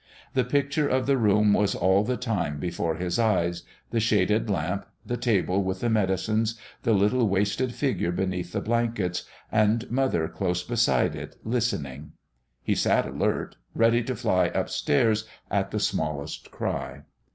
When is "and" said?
9.51-9.91